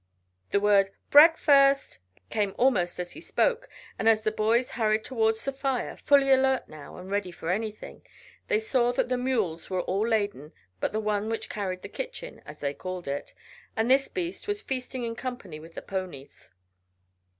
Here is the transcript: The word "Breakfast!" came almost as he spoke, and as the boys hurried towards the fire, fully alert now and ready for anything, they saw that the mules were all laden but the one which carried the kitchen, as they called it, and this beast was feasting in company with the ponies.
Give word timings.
The 0.49 0.59
word 0.59 0.89
"Breakfast!" 1.11 1.99
came 2.31 2.55
almost 2.57 2.99
as 2.99 3.11
he 3.11 3.21
spoke, 3.21 3.69
and 3.99 4.09
as 4.09 4.23
the 4.23 4.31
boys 4.31 4.71
hurried 4.71 5.03
towards 5.05 5.45
the 5.45 5.51
fire, 5.51 5.95
fully 5.95 6.31
alert 6.31 6.67
now 6.67 6.97
and 6.97 7.11
ready 7.11 7.29
for 7.29 7.51
anything, 7.51 8.01
they 8.47 8.57
saw 8.57 8.91
that 8.93 9.09
the 9.09 9.15
mules 9.19 9.69
were 9.69 9.81
all 9.81 10.07
laden 10.07 10.53
but 10.79 10.91
the 10.91 10.99
one 10.99 11.29
which 11.29 11.49
carried 11.49 11.83
the 11.83 11.87
kitchen, 11.87 12.41
as 12.47 12.61
they 12.61 12.73
called 12.73 13.07
it, 13.07 13.35
and 13.75 13.91
this 13.91 14.07
beast 14.07 14.47
was 14.47 14.59
feasting 14.59 15.03
in 15.03 15.15
company 15.15 15.59
with 15.59 15.75
the 15.75 15.83
ponies. 15.83 16.49